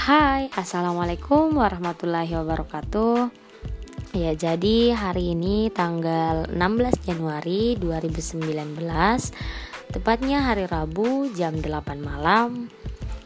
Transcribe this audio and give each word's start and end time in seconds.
Hai, 0.00 0.48
Assalamualaikum 0.56 1.60
warahmatullahi 1.60 2.32
wabarakatuh. 2.32 3.28
Ya, 4.16 4.32
jadi 4.32 4.96
hari 4.96 5.36
ini 5.36 5.68
tanggal 5.68 6.48
16 6.48 7.04
Januari 7.04 7.76
2019 7.76 8.40
Tepatnya 9.92 10.48
hari 10.48 10.64
Rabu 10.64 11.28
jam 11.36 11.52
8 11.52 12.00
malam. 12.00 12.72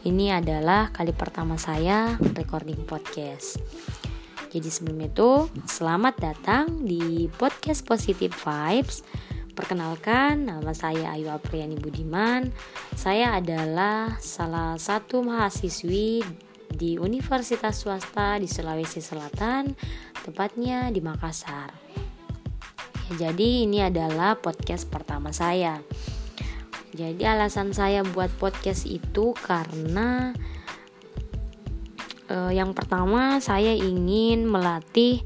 Ini 0.03 0.43
adalah 0.43 0.91
kali 0.91 1.15
pertama 1.15 1.55
saya 1.55 2.19
recording 2.35 2.83
podcast. 2.83 3.55
Jadi 4.51 4.67
sebelum 4.67 4.99
itu, 4.99 5.47
selamat 5.63 6.19
datang 6.19 6.83
di 6.83 7.31
podcast 7.39 7.87
Positive 7.87 8.35
Vibes. 8.35 9.07
Perkenalkan, 9.55 10.51
nama 10.51 10.75
saya 10.75 11.15
Ayu 11.15 11.31
Apriani 11.31 11.79
Budiman. 11.79 12.51
Saya 12.99 13.39
adalah 13.39 14.19
salah 14.19 14.75
satu 14.75 15.23
mahasiswi 15.23 16.43
di 16.75 16.99
Universitas 16.99 17.81
Swasta 17.81 18.35
di 18.35 18.45
Sulawesi 18.45 18.99
Selatan, 18.99 19.71
tepatnya 20.27 20.91
di 20.91 20.99
Makassar. 20.99 21.71
Ya, 23.15 23.31
jadi 23.31 23.63
ini 23.63 23.79
adalah 23.79 24.35
podcast 24.35 24.91
pertama 24.91 25.31
saya. 25.31 25.79
Jadi 26.95 27.23
alasan 27.27 27.75
saya 27.75 28.03
buat 28.03 28.31
podcast 28.39 28.87
itu 28.87 29.35
karena 29.35 30.31
uh, 32.31 32.51
yang 32.51 32.71
pertama 32.71 33.43
saya 33.43 33.75
ingin 33.75 34.47
melatih 34.47 35.19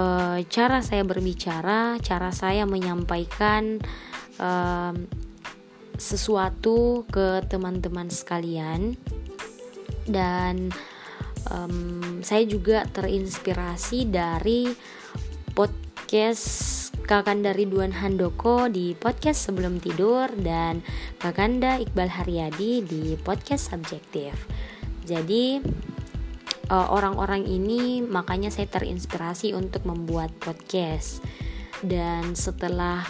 uh, 0.00 0.40
cara 0.48 0.80
saya 0.80 1.04
berbicara, 1.04 2.00
cara 2.00 2.32
saya 2.32 2.64
menyampaikan 2.64 3.80
uh, 4.40 4.96
sesuatu 6.00 7.04
ke 7.12 7.44
teman-teman 7.52 8.08
sekalian 8.08 8.96
dan 10.10 10.74
um, 11.48 12.20
saya 12.20 12.44
juga 12.44 12.84
terinspirasi 12.90 14.10
dari 14.10 14.68
podcast 15.54 16.78
Kakanda 17.06 17.50
Ridwan 17.50 17.90
Handoko 17.90 18.70
di 18.70 18.94
podcast 18.94 19.50
sebelum 19.50 19.82
tidur 19.82 20.30
dan 20.38 20.82
Kakanda 21.18 21.78
Iqbal 21.82 22.10
Haryadi 22.10 22.86
di 22.86 23.18
podcast 23.18 23.74
subjektif. 23.74 24.34
Jadi 25.06 25.58
uh, 26.70 26.88
orang-orang 26.94 27.50
ini 27.50 27.98
makanya 28.04 28.48
saya 28.54 28.70
terinspirasi 28.70 29.58
untuk 29.58 29.82
membuat 29.90 30.30
podcast 30.38 31.18
dan 31.82 32.38
setelah 32.38 33.02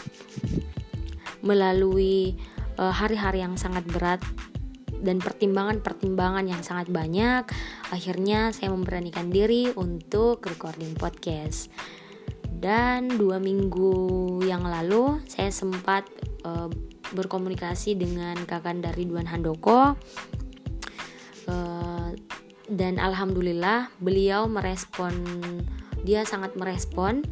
melalui 1.45 2.37
uh, 2.81 2.93
hari-hari 2.93 3.45
yang 3.45 3.61
sangat 3.61 3.85
berat 3.85 4.21
dan 5.01 5.19
pertimbangan-pertimbangan 5.19 6.45
yang 6.45 6.61
sangat 6.61 6.93
banyak 6.93 7.49
akhirnya 7.89 8.53
saya 8.53 8.71
memberanikan 8.73 9.33
diri 9.33 9.73
untuk 9.75 10.45
recording 10.45 10.93
podcast. 10.97 11.73
Dan 12.61 13.09
dua 13.17 13.41
minggu 13.41 14.45
yang 14.45 14.69
lalu 14.69 15.25
saya 15.25 15.49
sempat 15.49 16.05
uh, 16.45 16.69
berkomunikasi 17.17 17.97
dengan 17.97 18.37
kakak 18.45 18.85
dari 18.85 19.09
Duan 19.09 19.25
Handoko. 19.25 19.97
Uh, 21.49 22.13
dan 22.71 23.03
alhamdulillah 23.03 23.91
beliau 23.99 24.47
merespon 24.47 25.11
dia 26.07 26.23
sangat 26.23 26.55
merespon 26.55 27.27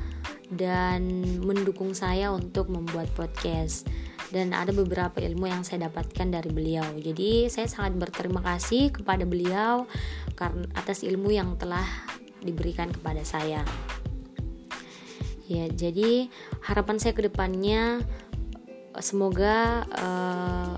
dan 0.49 1.05
mendukung 1.45 1.93
saya 1.93 2.33
untuk 2.33 2.73
membuat 2.73 3.13
podcast 3.13 3.85
dan 4.29 4.53
ada 4.53 4.71
beberapa 4.73 5.19
ilmu 5.21 5.49
yang 5.49 5.63
saya 5.65 5.89
dapatkan 5.89 6.29
dari 6.29 6.51
beliau. 6.53 6.85
Jadi 7.01 7.49
saya 7.49 7.69
sangat 7.69 7.97
berterima 7.97 8.45
kasih 8.45 8.93
kepada 8.93 9.25
beliau 9.25 9.89
karena 10.37 10.69
atas 10.77 11.01
ilmu 11.05 11.33
yang 11.33 11.57
telah 11.57 11.85
diberikan 12.45 12.93
kepada 12.93 13.25
saya. 13.25 13.65
Ya, 15.49 15.65
jadi 15.73 16.29
harapan 16.61 17.01
saya 17.01 17.17
ke 17.17 17.25
depannya 17.25 18.05
semoga 19.01 19.89
uh, 19.97 20.77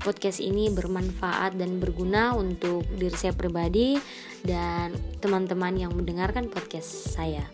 podcast 0.00 0.44
ini 0.44 0.68
bermanfaat 0.68 1.56
dan 1.56 1.80
berguna 1.80 2.36
untuk 2.36 2.84
diri 2.96 3.16
saya 3.16 3.32
pribadi 3.32 3.96
dan 4.44 4.92
teman-teman 5.24 5.76
yang 5.76 5.92
mendengarkan 5.96 6.52
podcast 6.52 7.16
saya. 7.16 7.44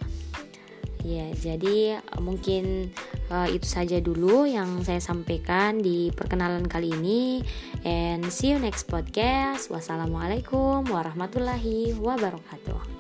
Ya, 1.06 1.30
jadi 1.38 2.02
mungkin 2.18 2.90
uh, 3.30 3.48
itu 3.50 3.66
saja 3.66 3.98
dulu 4.00 4.46
yang 4.46 4.82
saya 4.82 5.02
sampaikan 5.02 5.78
di 5.78 6.10
perkenalan 6.14 6.66
kali 6.66 6.94
ini. 6.94 7.42
And 7.86 8.26
see 8.30 8.54
you 8.54 8.58
next 8.58 8.88
podcast. 8.90 9.68
Wassalamualaikum 9.70 10.88
warahmatullahi 10.88 11.94
wabarakatuh. 11.98 12.95